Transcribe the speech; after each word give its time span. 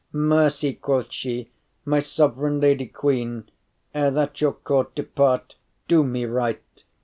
“Mercy,” 0.13 0.73
quoth 0.73 1.11
she, 1.11 1.51
“my 1.85 1.99
sovereign 1.99 2.59
lady 2.59 2.87
queen, 2.87 3.47
Ere 3.93 4.09
that 4.09 4.41
your 4.41 4.53
court 4.53 4.95
departe, 4.95 5.53
do 5.87 6.03
me 6.03 6.25
right. 6.25 6.63